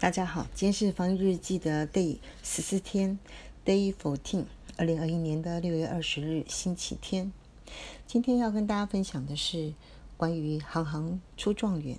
[0.00, 3.18] 大家好，今天是防疫日记的 day 十四天
[3.64, 4.44] ，day fourteen，
[4.76, 7.32] 二零二一年的六月二十日，星期天。
[8.06, 9.74] 今天要跟大家分享的是
[10.16, 11.98] 关于行行出状元。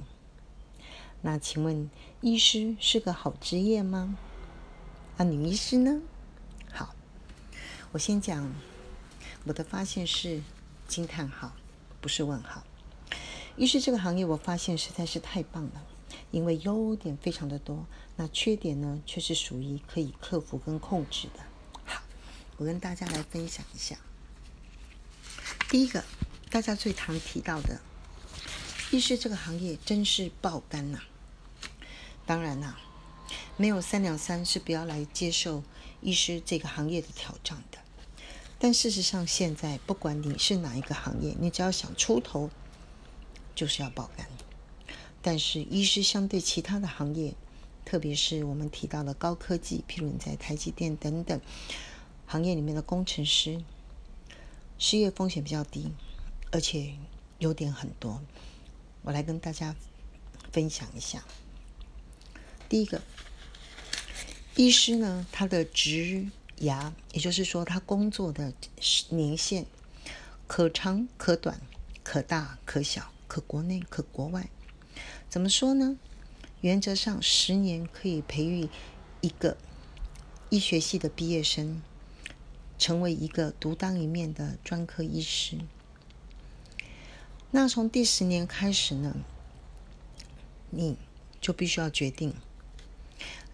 [1.24, 1.90] 那请问，
[2.22, 4.18] 医师是个好职业吗？
[5.18, 6.02] 啊，女医师呢？
[6.72, 6.96] 好，
[7.92, 8.50] 我先讲
[9.44, 10.42] 我的发现是
[10.88, 11.52] 惊叹号，
[12.00, 12.63] 不是问号。
[13.58, 15.84] 医师这个行业，我发现实在是太棒了。
[16.32, 21.44] 因为优点非常的多，那缺点呢，却是属于可以克服跟控制的。
[21.86, 22.02] 好，
[22.58, 23.98] 我跟大家来分享一下。
[25.70, 26.04] 第一个，
[26.50, 27.80] 大家最常提到的，
[28.92, 31.00] 医师这个行业真是爆肝呐。
[32.26, 32.80] 当然啦，
[33.58, 35.64] 没有三两三是不要来接受
[36.02, 37.80] 医师这个行业的挑战的。
[38.59, 42.50] 但事实上，现在不管你是哪一个行业，你只要想出头，
[43.56, 44.28] 就是要爆肝。
[45.22, 47.34] 但是，医师相对其他的行业，
[47.84, 51.39] 特别是我们提到的高科技，譬如你在台积电等等
[52.25, 53.62] 行业里面的工程师，
[54.78, 55.92] 失业风险比较低，
[56.52, 56.94] 而且
[57.40, 58.22] 优点很多。
[59.02, 59.75] 我来跟大家
[60.52, 61.23] 分享一下。
[62.70, 63.02] 第一个，
[64.56, 66.28] 医师呢，他的职
[66.59, 68.53] 涯，也就是说，他工作的
[69.09, 69.66] 年限
[70.47, 71.59] 可长可短，
[72.03, 74.50] 可大可小，可国内可国外。
[75.30, 75.95] 怎么说呢？
[76.61, 78.67] 原则上，十年可以培育
[79.22, 79.55] 一个
[80.49, 81.83] 医学系的毕业生，
[82.80, 85.59] 成为一个独当一面的专科医师。
[87.52, 89.17] 那从第十年开始呢，
[90.72, 90.97] 你
[91.39, 92.33] 就必须要决定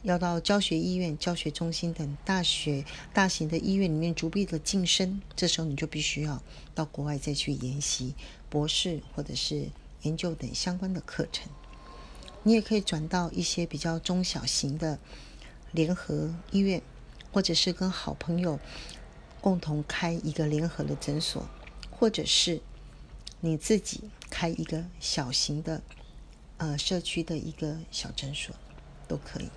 [0.01, 5.21] 要到教学医院、教学中心等大学、大型的医院里面逐步的晋升。
[5.35, 6.41] 这时候，你就必须要
[6.73, 8.15] 到国外再去研习
[8.49, 9.69] 博士或者是
[10.03, 11.51] 研究等相关的课程。
[12.47, 14.99] 你也可以转到一些比较中小型的
[15.71, 16.79] 联合医院，
[17.31, 18.59] 或者是跟好朋友
[19.41, 21.49] 共同开一个联合的诊所，
[21.89, 22.61] 或者是
[23.41, 25.81] 你自己开一个小型的
[26.57, 28.55] 呃社区的一个小诊所，
[29.07, 29.49] 都可以。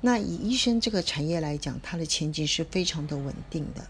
[0.00, 3.88] 那以医生这个产业来讲，它的前景是非常的稳定的。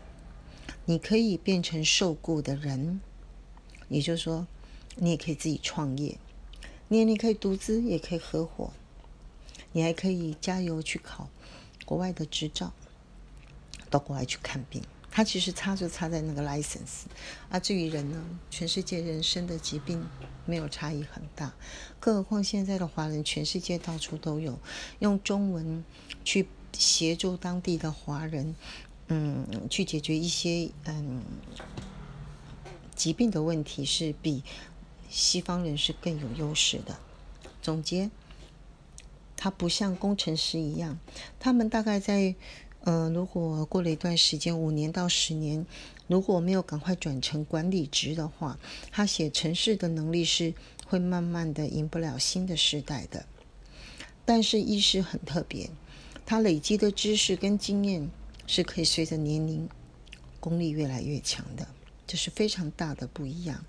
[0.86, 3.02] 你可以变成受雇的人，
[3.90, 4.46] 也就是说，
[4.96, 6.16] 你也可以自己创业。
[6.88, 8.72] 你你可以独资，也可以合伙，
[9.72, 11.28] 你还可以加油去考
[11.84, 12.72] 国外的执照，
[13.88, 14.82] 到国外去看病。
[15.10, 17.04] 它其实差就差在那个 license。
[17.48, 20.06] 啊，至于人呢，全世界人生的疾病
[20.44, 21.54] 没有差异很大，
[21.98, 24.58] 更何况现在的华人全世界到处都有，
[24.98, 25.84] 用中文
[26.24, 28.54] 去协助当地的华人，
[29.08, 31.22] 嗯，去解决一些嗯
[32.94, 34.42] 疾病的问题是比。
[35.14, 36.98] 西方人是更有优势的。
[37.62, 38.10] 总结，
[39.36, 40.98] 他不像工程师一样，
[41.38, 42.34] 他们大概在，
[42.80, 45.64] 呃，如果过了一段时间，五年到十年，
[46.08, 48.58] 如果没有赶快转成管理职的话，
[48.90, 50.52] 他写程式的能力是
[50.84, 53.24] 会慢慢的赢不了新的时代的。
[54.24, 55.70] 但是医师很特别，
[56.26, 58.10] 他累积的知识跟经验
[58.48, 59.68] 是可以随着年龄
[60.40, 61.68] 功力越来越强的，
[62.04, 63.64] 这是非常大的不一样。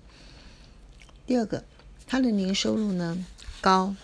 [1.26, 1.64] 第二个，
[2.06, 3.26] 他的年收入呢
[3.60, 3.96] 高、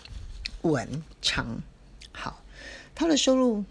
[0.63, 1.63] 稳、长，
[2.11, 2.43] 好，
[2.97, 3.65] 他的收入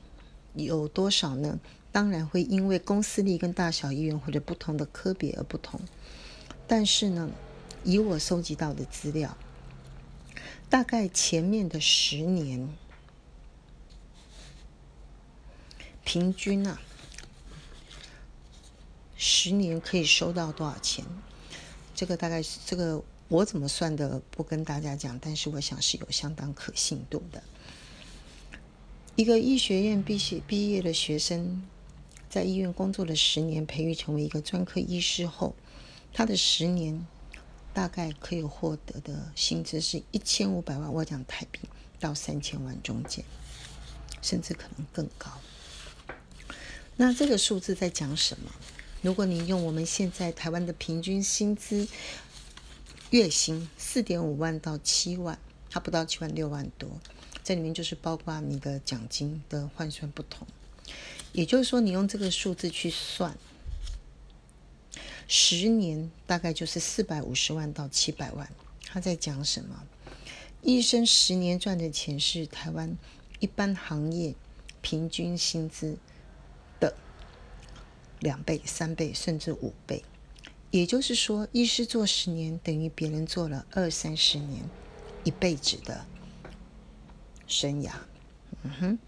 [0.53, 1.59] 有多少呢？
[1.91, 5.81] 当然会因为公司力跟大小医院或者不同的科别而不同。
[6.65, 7.29] 但是呢，
[7.83, 9.35] 以我收集到的资料，
[10.69, 12.69] 大概前面的十年
[16.05, 16.79] 平均啊，
[19.17, 21.03] 十年可以收到多少钱？
[21.93, 23.03] 这个大概是这个。
[23.31, 27.41] 我怎么算的不跟大家讲，但是我想是有相当可信度的。
[29.15, 31.65] 一个医学院毕业毕业的学生，
[32.29, 35.55] 在医院工作了十年，培育成为一个专科医师后，
[36.11, 37.07] 他的十年
[37.73, 41.61] 大概可以获得的薪资是一千五百万，我讲台币
[42.01, 43.23] 到三千万中间，
[44.21, 45.31] 甚至可能更高。
[46.97, 48.51] 那这个数字在讲什么？
[49.01, 51.87] 如果你用我们现在台湾的平均薪资，
[53.11, 55.37] 月薪四点五万到七万，
[55.69, 56.89] 它不到七万六万多，
[57.43, 60.47] 这里面就是包括你的奖金的换算不同，
[61.33, 63.37] 也就是说，你用这个数字去算，
[65.27, 68.49] 十年大概就是四百五十万到七百万。
[68.85, 69.83] 他在讲什么？
[70.61, 72.97] 医生十年赚的钱是台湾
[73.39, 74.35] 一般行业
[74.81, 75.97] 平均薪资
[76.79, 76.95] 的
[78.19, 80.03] 两倍、三倍，甚至五倍。
[80.71, 84.63] 也就是说，医师做十年等于别人做了二三十年、
[85.25, 86.05] 一辈子的
[87.45, 87.91] 生涯。
[88.63, 88.99] 嗯哼，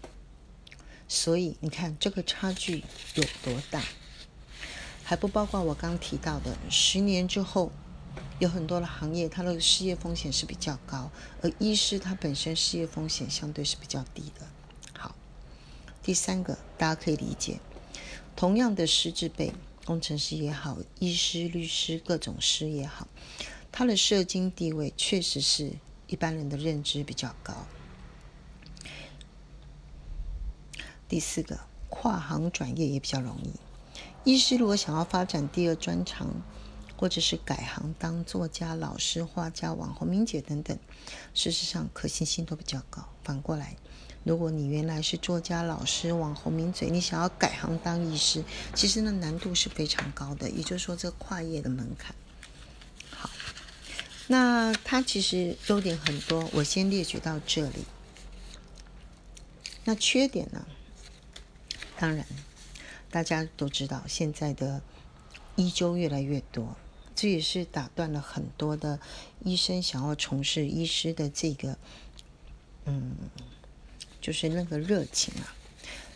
[1.08, 2.84] 所以你看这个差距
[3.14, 3.82] 有多大，
[5.02, 7.72] 还不包括我刚提到的十年之后，
[8.40, 14.46] 有很多的行业它的失业风险是比较高，而医师他本身失业风险相对是比较低的。
[14.98, 15.14] 好，
[16.02, 17.58] 第三个大家可以理解，
[18.36, 19.52] 同样的师资辈，
[19.84, 23.06] 工程师也好，医师、律师各种师也好，
[23.70, 25.72] 他的社经地位确实是
[26.06, 27.66] 一般人的认知比较高。
[31.06, 31.60] 第四个，
[31.90, 33.52] 跨行转业也比较容易。
[34.24, 36.42] 医师如果想要发展第二专长，
[36.96, 40.78] 或者是改行当作家、老师、画家、网红、名姐等等，
[41.34, 43.06] 事实上可行性都比较高。
[43.22, 43.76] 反过来，
[44.24, 48.42] 如果你原来是作家、老师、网红、名嘴，你想要改行当医师，
[48.74, 50.50] 其实呢难度是非常高的。
[50.50, 52.14] 也就是说，这跨业的门槛。
[53.10, 53.30] 好，
[54.26, 57.84] 那它其实优点很多，我先列举到这里。
[59.84, 60.66] 那缺点呢？
[61.98, 62.26] 当然，
[63.10, 64.82] 大家都知道，现在的
[65.56, 66.74] 医纠越来越多，
[67.14, 68.98] 这也是打断了很多的
[69.44, 71.76] 医生想要从事医师的这个，
[72.86, 73.14] 嗯，
[74.24, 75.54] 就是那个热情啊。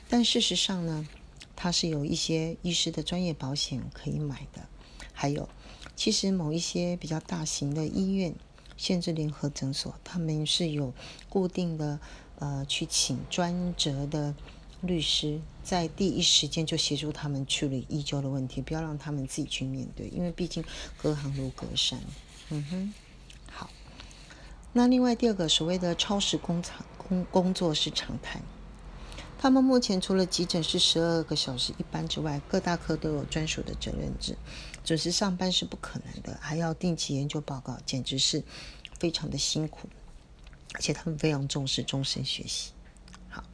[0.09, 1.07] 但事实上呢，
[1.55, 4.67] 它是有一些医师的专业保险可以买的，
[5.13, 5.47] 还有，
[5.95, 8.35] 其实某一些比较大型的医院、
[8.79, 10.95] 限制联合诊所，他们是有
[11.29, 12.01] 固定的
[12.39, 14.35] 呃去请专责的。
[14.81, 20.63] 律师在第一时间就协助他们处理医纠的问题，不要让他们自己去面对，因为毕竟
[20.97, 22.01] 隔行如隔山。
[22.51, 22.95] 嗯哼，
[23.51, 23.69] 好。
[24.73, 28.41] 那另外第二个所谓的超时工厂工工作是常态。
[29.41, 34.37] 他们目前除了急诊是十二个小时一班之外，各大科都有专属的责任制，
[34.85, 38.43] 准时上班是不可能的，还要定期研究报告，简直是
[38.99, 39.89] 非常的辛苦，
[40.75, 42.73] 而且他们非常重视终身学习。
[43.29, 43.45] 好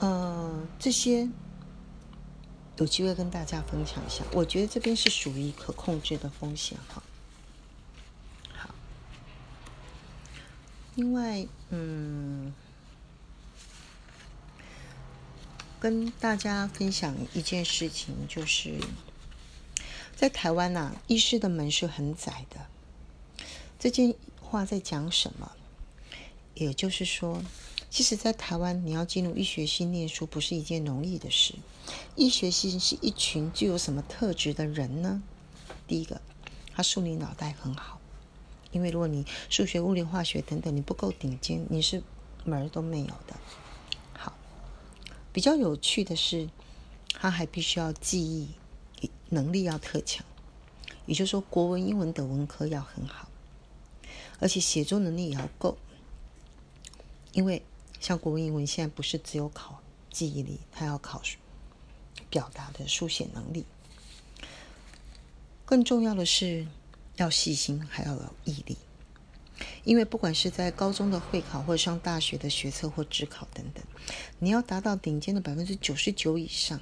[0.00, 1.26] 呃，这些
[2.76, 4.22] 有机会跟大家分享一下。
[4.32, 7.02] 我觉得这边是属于可控制的风险哈。
[10.96, 12.52] 另外，嗯，
[15.78, 18.80] 跟大家分享一件事情，就是
[20.16, 22.66] 在台湾呐，医师的门是很窄的。
[23.78, 25.52] 这件话在讲什么？
[26.54, 27.42] 也就是说。
[27.88, 31.54] 其实，在台湾，你要进入医学系念书不是一件容易的事。
[32.14, 35.22] 医学系是一群具有什么特质的人呢？
[35.86, 36.20] 第一个，
[36.74, 37.95] 他数理脑袋很好，
[38.70, 42.02] 因为如果你数学、物理、化学等等你不够顶尖，你是
[42.44, 43.36] 门儿都没有的。
[44.12, 44.32] 好，
[45.32, 46.48] 比较有趣的是，
[47.12, 50.24] 他还必须要记忆能力要特强，
[51.06, 53.28] 也就是说，国文、英文等文科要很好，
[54.38, 55.76] 而且写作能力也要够，
[57.32, 57.62] 因为。
[57.98, 59.80] 像国文、英文，现在不是只有考
[60.10, 61.22] 记忆力，他要考
[62.28, 63.64] 表达的书写能力。
[65.64, 66.66] 更重要的是
[67.16, 68.76] 要细心，还要有毅力。
[69.84, 73.82] 因为不管是在高中的会考，或者上大学的学测或职考等等，
[74.38, 76.80] 你要达到顶尖的百分之九十九以上，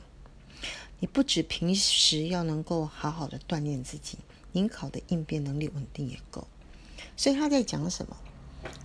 [0.99, 4.19] 你不止平时要能够好好的锻炼自己，
[4.53, 6.49] 您考的应变能力稳定也够。
[7.17, 8.17] 所以他在讲什么？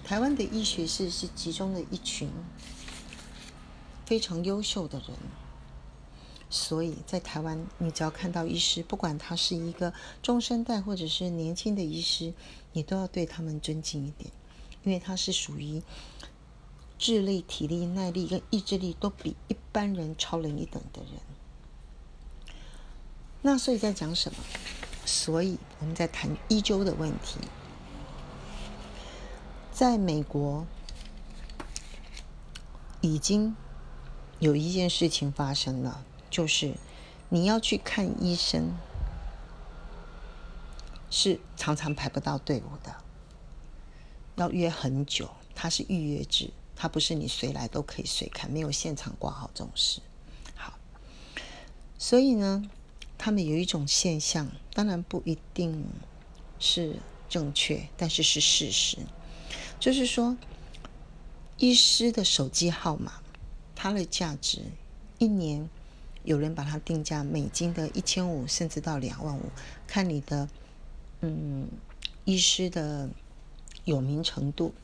[0.04, 2.30] 台湾的医学士是集中了一群
[4.06, 5.10] 非常优秀的人，
[6.50, 12.34] 所以在台湾，你只要看到医师，不管他是一个中生代或者是年轻的医师，
[12.74, 14.32] 你都要对他们尊敬一点，
[14.84, 15.82] 因为他是属于
[16.98, 21.14] 智力、体力、耐力跟意志力都比一般人超人一等的人。
[23.42, 24.38] 那所以在讲什么？
[25.06, 27.40] 所以我们在谈医纠的问题。
[29.72, 30.68] 在美国，
[33.00, 33.56] 已经
[34.40, 36.76] 有一件事情发生了，就是
[37.30, 38.78] 你要去看医生，
[41.10, 42.96] 是常常排不到队伍的，
[44.36, 45.30] 要约很久。
[45.62, 50.00] 它是预约制，它不是你谁来都可以随看，没有现场挂号这种事。
[50.56, 50.80] 好，
[51.98, 52.64] 所以呢，
[53.18, 55.86] 他们有一种现象，当然不一定
[56.60, 56.96] 是
[57.28, 59.00] 正确，但是是事实。
[59.82, 60.38] 就是说，
[61.58, 63.22] 医师的手机号码，
[63.76, 64.62] 它的价值
[65.18, 65.70] 一年，
[66.30, 69.50] 有人把它定价美金的一千五，甚至到两万五，
[69.88, 70.48] 看你的
[71.22, 71.68] 嗯
[72.24, 73.10] 医师的
[73.84, 74.76] 有名程度。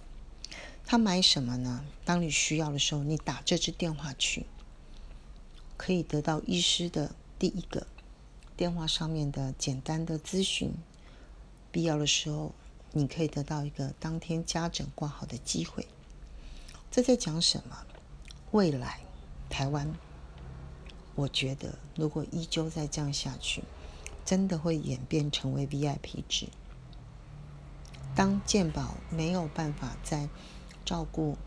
[0.87, 1.85] 他买什么呢？
[2.03, 4.47] 当你需要的时候，你打这支电话去，
[5.77, 7.85] 可以得到医师的第一个
[8.57, 10.73] 电话上面的简单的咨询，
[11.71, 12.53] 必要的时候。
[12.97, 15.85] 你可以得到一个当天家诊挂号的机会，
[16.89, 17.85] 这在讲什么？
[18.51, 19.01] 未来
[19.49, 19.93] 台湾，
[21.15, 23.63] 我觉得如果依旧再这样下去，
[24.25, 26.47] 真的会演变成为 VIP 制。
[28.15, 30.29] 当健保没有办法再
[30.83, 31.37] 照顾，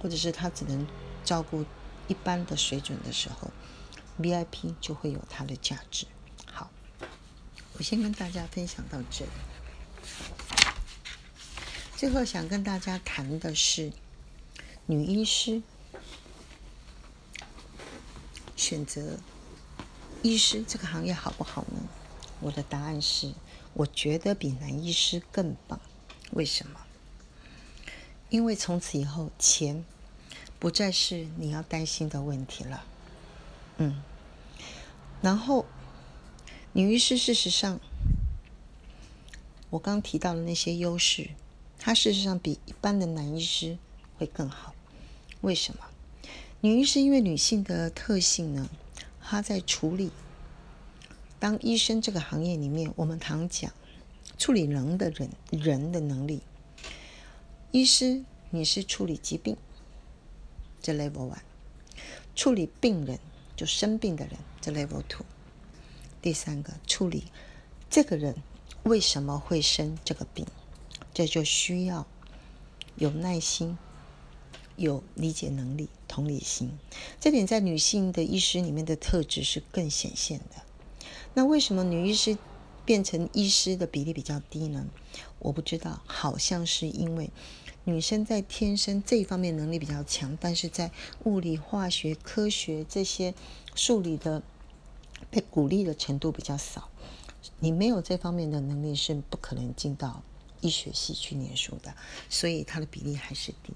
[0.00, 0.86] 或者是他只能
[1.24, 1.64] 照顾
[2.08, 3.50] 一般的水准的时候
[4.20, 6.06] ，VIP 就会有它的价值。
[6.46, 6.70] 好，
[7.78, 9.30] 我先跟大家分享到这里。
[11.96, 13.92] 最后想跟大家谈的是，
[14.86, 15.62] 女医师
[18.64, 19.18] 选择
[20.22, 21.86] 医师这个行业好不好呢？
[22.40, 23.34] 我的答案是，
[23.74, 25.78] 我觉得比男医师更棒。
[26.30, 26.80] 为什么？
[28.30, 29.84] 因为从此以后，钱
[30.58, 32.86] 不再是你要担心的问题了。
[33.76, 34.02] 嗯，
[35.20, 35.66] 然后
[36.72, 37.78] 女医师事实上，
[39.68, 41.28] 我刚提到的那些优势，
[41.78, 43.76] 它事实上比一般的男医师
[44.16, 44.74] 会更好。
[45.42, 45.84] 为什么？
[46.64, 48.70] 女医师因为女性的特性呢，
[49.20, 50.10] 她在处理
[51.38, 53.70] 当医生这个行业里面，我们常讲。
[54.38, 56.40] 处理人的人人的能力，
[57.70, 59.58] 医师你是处理疾病，
[60.80, 61.36] 这 level one；
[62.34, 63.18] 处理病人
[63.54, 65.22] 就生病的人，这 level two；
[66.22, 67.24] 第三个处理
[67.90, 68.34] 这个人
[68.84, 70.46] 为什么会生这个病，
[71.12, 72.06] 这就需要
[72.96, 73.76] 有耐心、
[74.76, 76.70] 有理解能力、同理心。
[77.20, 80.62] 这点在女性的医师里面的特质是更显现的。
[81.34, 82.36] 那为什么女医师？
[82.86, 84.84] 变成医师的比例比较低呢？
[85.38, 87.30] 我不知道，好像是因为
[87.84, 90.90] 女生在天生这一方面能力比较强，但是在
[91.22, 93.32] 物理、化学、科学这些
[93.74, 94.42] 数理的
[95.30, 96.90] 被鼓励的程度比较少。
[97.58, 100.22] 你没有这方面的能力，是不可能进到
[100.60, 101.94] 医学系去念书的，
[102.28, 103.72] 所以它的比例还是低。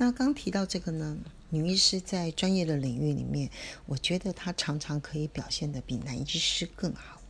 [0.00, 1.18] 那刚提到这个呢？
[1.50, 3.50] 女医师在专业的领域里面，
[3.84, 7.20] 我觉得她常常可以表现的比男医师更好。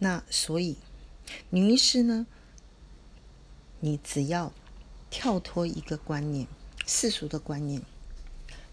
[0.00, 0.76] 那所以，
[1.50, 2.26] 女医师呢，
[3.78, 4.52] 你只要
[5.08, 6.48] 跳脱一个观念，
[6.84, 7.80] 世俗的观念，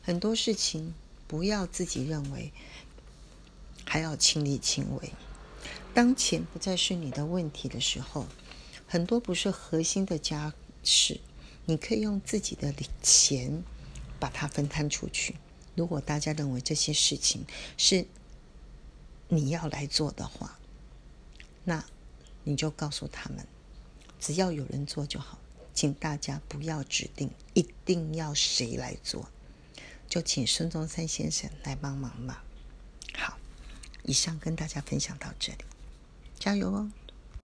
[0.01, 0.95] 很多事情
[1.27, 2.51] 不要自己认为，
[3.85, 5.11] 还要亲力亲为。
[5.93, 8.25] 当钱不再是你的问题的时候，
[8.87, 10.51] 很多不是核心的家
[10.83, 11.19] 事。
[11.65, 13.63] 你可以用自己的钱
[14.19, 15.35] 把它分摊出去。
[15.75, 17.45] 如果大家认为这些事情
[17.77, 18.05] 是
[19.27, 20.59] 你要来做的话，
[21.63, 21.83] 那
[22.43, 23.47] 你就告诉他们，
[24.19, 25.39] 只要有人做就好。
[25.73, 29.27] 请大家不要指定一定要谁来做，
[30.07, 32.43] 就请孙中山先生来帮忙吧。
[33.15, 33.39] 好，
[34.03, 35.65] 以上跟大家分享到这里，
[36.37, 36.91] 加油哦！